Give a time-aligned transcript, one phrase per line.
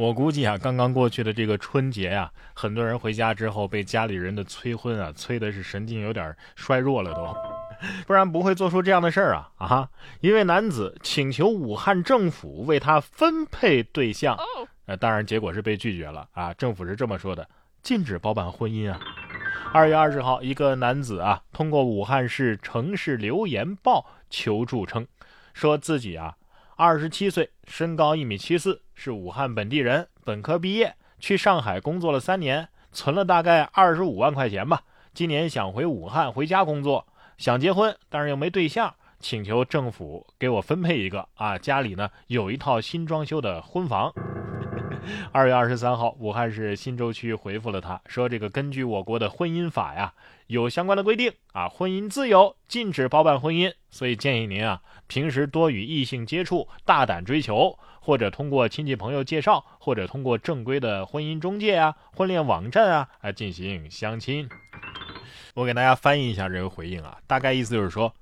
[0.00, 7.36] 我估计啊，刚刚过去的这个春节呀，很多人回家之后被家里人的催婚啊，催的是神经有点衰弱了都，
[8.08, 9.90] 不然不会做出这样的事儿啊啊！
[10.22, 14.38] 一位男子请求武汉政府为他分配对象，
[14.86, 16.54] 呃，当然结果是被拒绝了啊。
[16.54, 17.46] 政府是这么说的：
[17.82, 18.98] 禁止包办婚姻啊。
[19.74, 25.06] 二月二十号，一个男子啊，通过武汉市城市留言报求助称，
[25.52, 26.36] 说自己啊。
[26.82, 34.80] 二十七岁，身高一米七四，是武汉本地人，本科毕业，去上海工作了三年，存了大概二十五万块钱吧。
[35.12, 37.06] 今年想回武汉回家工作，
[37.36, 41.58] 想结婚，但是又没对象，请求政府给我分配一个啊。
[41.58, 44.10] 家里呢有一套新装修的婚房。
[45.32, 50.12] 二月二十三号，武汉市新洲区回复了他，说这个根据我国的婚姻法呀，
[50.48, 64.48] 有相关的规定啊，婚姻自由，禁止包办婚姻，所以建议您啊，平时多与异性接触，大胆追求，或者通过亲戚朋友介绍，或者通过正规的婚姻中介啊、婚恋网站啊来进行相亲。
[65.54, 68.12] 我给大家翻译一下这个回应啊，大概意思就是说，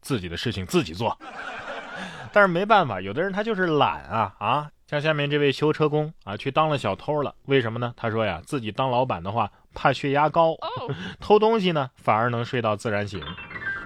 [0.00, 1.16] 自己的事情自己做。
[2.32, 4.70] 但是没办法，有的人他就是懒啊啊。
[4.86, 7.34] 像下面这位修车工啊，去当了小偷了。
[7.46, 7.94] 为什么呢？
[7.96, 10.54] 他说呀，自己当老板的话，怕血压高，
[11.18, 13.20] 偷东西呢，反而能睡到自然醒。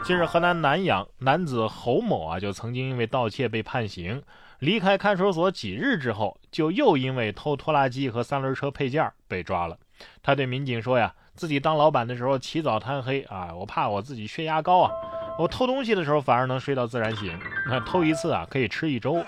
[0.03, 4.23] 近日，河南南阳男子侯某啊，就曾经因为盗窃被判刑，
[4.59, 9.79] 离开看守所几日之后，就又因为偷拖拉机和三轮车配件被抓了。
[10.23, 14.91] 他对民警说呀，自己当老板的时候起早贪黑啊，我怕我自己血压高啊，
[15.39, 17.39] 我偷东西的时候反而能睡到自然醒。
[17.69, 19.25] 那偷一次啊，可以吃一周。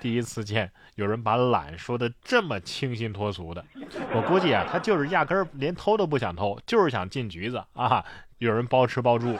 [0.00, 3.64] 第一次见有人把懒说的这么清新脱俗的，
[4.14, 8.04] 我估计啊，他就是压根儿连偷都不想偷，就是想进局子啊！
[8.38, 9.36] 有人包吃包住。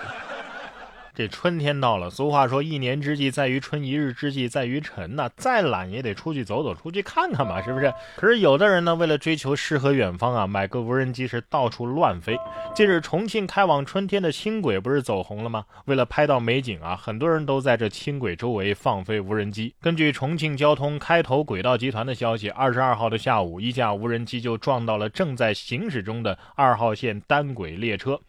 [1.18, 5.28] 这春天到了，俗话说一年之计在于春，一日之计在于晨呐。
[5.36, 7.92] 再懒也得出去走走，出去看看嘛，是不是？
[8.14, 12.38] 可是有的人呢，为了追求诗和远方啊，买个无人机是到处乱飞。
[12.72, 15.64] 近日，重庆开往春天的轻轨不是走红了吗？
[15.86, 19.74] 为了拍到美景啊，很多人都在这轻轨周围放飞无人机。
[19.80, 28.20] 根据重庆交通开头轨道集团的消息，二十二号的下午，一架无人机就撞到了正在行驶中的二号线单轨列车。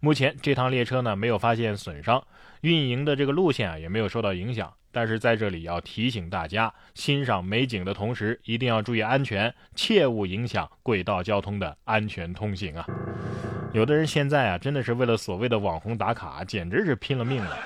[0.00, 2.22] 目前这趟列车呢，没有发现损伤。
[2.62, 12.86] 运营的这个路线啊也没有受到影响，但是在这里要提醒大家，欣赏美景的同时一定要注意安全，切勿影响轨道交通的安全通行啊！
[13.72, 17.56] 有的人现在啊真的是为了所谓的网红打卡，简直是拼了命了。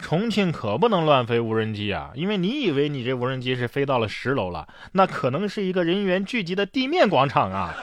[0.00, 7.74] 重庆可不能乱飞无人机啊，因为你以为你这无人机是飞到了十楼了，那可能是一个人员聚集的地面广场啊。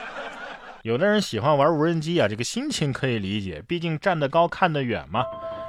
[0.82, 5.24] 有的人喜欢玩无人机啊，这个心情可以理解，毕竟站得高看得远嘛。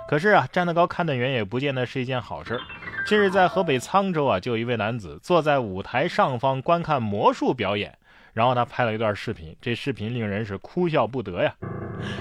[0.08, 2.60] 可是啊，站得高看得远也不见得是一件好事。
[3.06, 7.98] 近日，在河北沧州啊，就有一位男子坐在舞台上方观看魔术表演，
[8.34, 11.54] 然后他拍了一段视频，这视频令人是哭笑不得呀。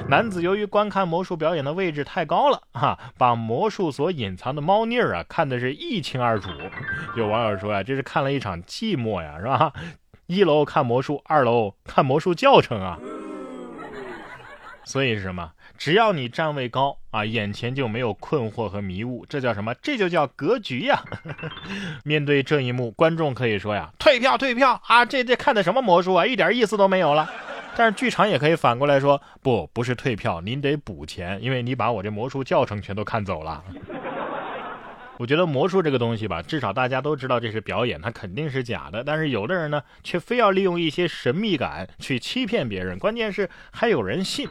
[0.08, 6.50] 男子由于观看魔术表演的位置太高了，哈，把魔术所隐藏的猫腻儿啊看的是一清二楚。
[7.14, 9.72] 有网友说呀，这是看了一场寂寞呀，是吧？
[10.26, 12.98] 一楼看魔术，二楼看魔术教程啊。
[14.84, 15.52] 所以是什么？
[15.78, 19.74] 只要你站位高啊，眼前就没有困惑和迷雾，这叫什么？
[19.82, 21.02] 这就叫格局呀！
[22.04, 25.04] 面对这一幕，观众可以说呀：“退票，退票啊！
[25.04, 26.26] 这这看的什么魔术啊？
[26.26, 27.30] 一点意思都没有了。”
[27.76, 33.62] 但是剧场也可以反过来说：“不，不是退票，您得补钱，因为你把我这魔术教程全都看走了。”
[35.18, 39.02] 我觉得魔术这个东西吧，至少大家都知道这是表演，它肯定是假的。
[39.02, 44.46] 但是有的人呢，却非要利用一些神秘感去欺骗别人，关键是还有人信。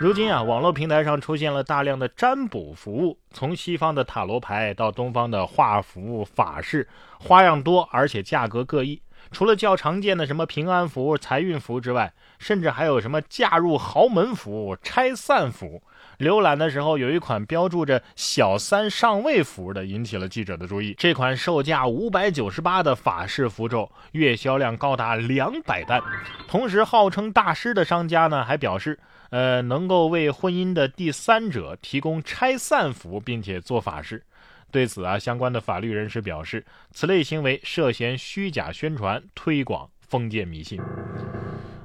[0.00, 6.88] 如今啊，网络平台上出现了大量的占卜服务，从西方的塔罗牌到东方的画符、法事，
[7.18, 9.02] 花样多，而且价格各异。
[9.30, 15.82] 除了较常见的什么平安符、财运符之外，甚至还有什么嫁入豪门符、拆散符。
[16.18, 20.94] 浏览的时候，有一款标注着“小三上位符”的，引起了记者的注意。
[20.98, 26.02] 这款售价五百九十八的法式符咒，月销量高达两百单。
[26.46, 28.98] 同时，号称大师的商家呢，还表示。
[29.30, 34.24] 呃，能够为婚姻的第三者提供拆散符，并且做法事。
[34.70, 40.80] 对此啊，相关的法律人士表示，此类行为涉嫌虚假宣传、推广封建迷信。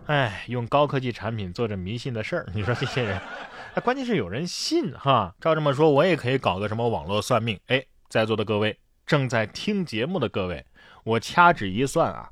[0.05, 3.19] 哎，用高科技产品做着迷信的事儿，你说这些人，
[3.73, 5.33] 哎，关键是有人信哈。
[5.41, 7.59] 照这么说，我也可以搞个什么网络算命。
[7.67, 10.63] 哎，在座的各位，正在听节目的各位，
[11.03, 12.29] 我掐指一算啊，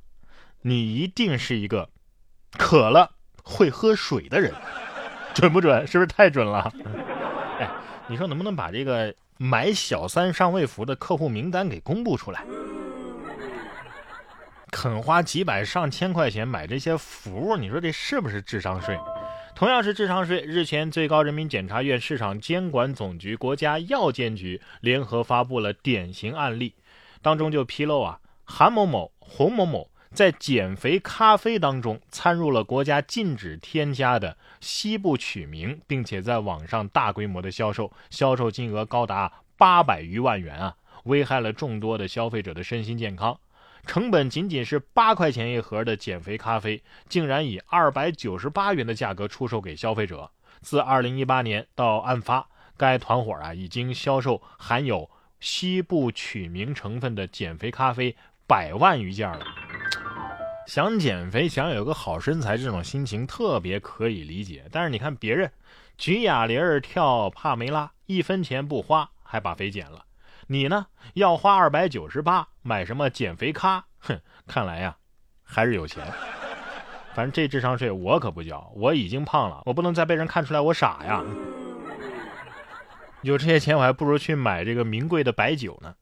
[0.61, 1.89] 你一定是一个
[2.57, 4.53] 渴了会喝水的人。
[5.33, 5.87] 准不准？
[5.87, 6.71] 是不是太准了？
[7.59, 7.67] 哎，
[8.07, 9.11] 你说能不能把这个
[9.43, 12.45] 买小三上位服的客户名单给公布出来？
[14.71, 18.97] 肯花几百上千块钱买这些服，你说这是不是智商税？
[19.53, 26.73] 同样是智商税，日前最高人民检察院市场监管总局、国家药监局联合发布了典型案例，
[27.21, 40.75] 当中就披露啊，韩某某、洪某某在减肥咖啡当中掺入了国家禁止添加的西部曲明，并且在网上大规模的销售，销售金额高达八百余万元啊，
[41.05, 43.39] 危害了众多的消费者的身心健康。
[43.87, 50.29] 成本仅仅是八块钱一盒的减肥咖啡，竟然以二百九十八元的价格出售给消费者。
[50.61, 58.15] 自二零一八年到案发，该团伙啊已经销售含有西部曲明成分的减肥咖啡
[58.45, 59.62] 百万余件了。
[60.65, 64.65] 想减肥，想有个好身材，这种心情特别可以理解。
[64.71, 65.51] 但是你看别人，
[65.97, 70.05] 举哑铃儿跳帕梅拉，一分钱不花，还把肥减了。
[70.47, 70.87] 你呢？
[71.13, 73.85] 要花二百九十八买什么减肥咖？
[73.99, 74.97] 哼，看来呀，
[75.43, 76.05] 还是有钱。
[77.13, 81.23] 反正这智商税我可不交，我已经胖了，我不能再被人看出来我傻呀。
[83.21, 85.95] 有这些钱，我还不如去买这个名贵的白酒呢。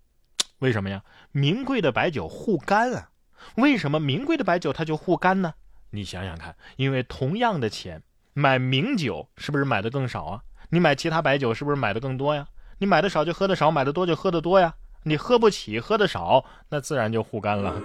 [0.60, 1.04] 为什么呀？
[1.32, 3.10] 名贵的白酒护肝啊。
[3.56, 5.54] 为什么名贵的白酒它就护肝呢？
[5.92, 8.02] 你想想看，因为同样的钱
[8.34, 10.42] 买名酒是不是买的更少啊？
[10.70, 12.48] 你买其他白酒是不是买的更多呀？
[12.78, 14.74] 你买的少就喝的少，买的多就喝的多呀。
[15.04, 17.82] 你喝不起，喝的少，那自然就护肝了。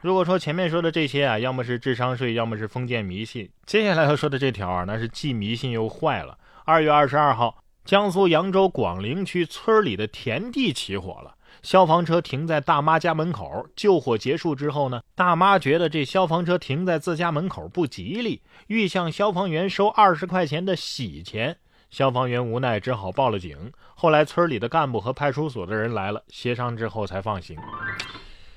[0.00, 6.38] 如果说前面说的这些啊，要么是智商税，要么是封建迷信，接下来要说的这条啊，那是既迷信又坏了。
[6.64, 11.34] 二月二十二号，江苏扬州广陵区村里的田地起火了，
[11.64, 13.66] 消防车停在大妈家门口。
[13.74, 21.56] 救火结束之后呢，大妈觉得这消防车停在自家门口不吉利，欲向消防员收二十块钱的喜钱。
[21.88, 23.72] 消防员无奈，只好报了警。
[23.94, 27.56] 后来村里的干部和派出所的人来了，协商之后才放行。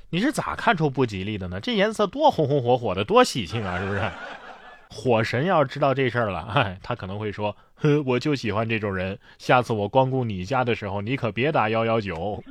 [0.09, 1.61] 你是咋看出不吉利的呢？
[1.61, 4.01] 这颜色多红红火火的，多喜庆啊，是不是？
[4.89, 9.17] 火神要知道这事儿了，哎，他可能会说：“哼，我就喜欢这种人。
[9.37, 12.43] 下次我光顾你家的时候，你可别打幺幺九。”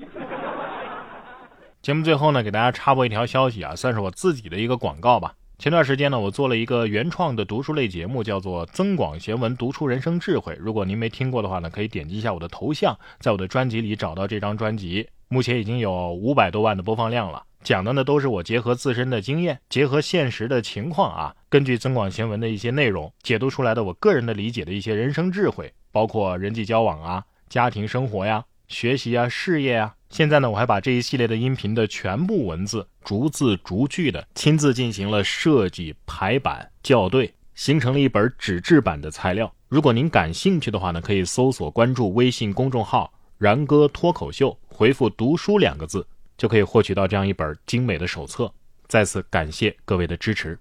[1.87, 5.37] 节目最后呢，给大家插播一条消息啊，算是我自己的一个广告吧。
[5.57, 10.53] 前段时间呢，我做了一个原创的读书类节目，叫做《增广贤文，读出人生智慧》。
[10.59, 15.09] 如果您没听过的话呢，可以点击一下我的头像，在我的专辑里找到这张专辑。
[15.29, 17.45] 目前已经有五百多万的播放量了。
[17.63, 29.95] 讲的呢都是我结合自身的经验，结合现实的情况啊，根据《增广贤文》的一些内容解读出来的我个人的理解的一些人生智慧，包括人际交往啊、家庭生活呀、学习啊、事业啊。
[30.09, 39.53] 现在呢，我还把这一系列的音频的全部文字，逐字逐句的亲自进行了设计、排版、校对，形成了一本纸质版的材料。
[39.69, 46.07] 如果您感兴趣的话呢，可以搜索关注微信公众号“然哥脱口秀”，回复“读书”两个字，
[46.39, 48.53] 就可以获取到这样一本精美的手册。
[48.87, 50.57] 再次感谢各位的支持。